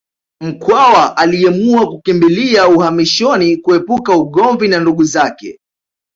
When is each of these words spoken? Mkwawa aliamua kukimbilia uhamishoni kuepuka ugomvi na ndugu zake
Mkwawa 0.41 1.17
aliamua 1.17 1.87
kukimbilia 1.89 2.67
uhamishoni 2.67 3.57
kuepuka 3.57 4.15
ugomvi 4.17 4.67
na 4.67 4.79
ndugu 4.79 5.03
zake 5.03 5.59